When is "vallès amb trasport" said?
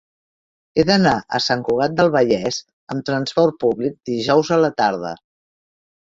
2.15-3.61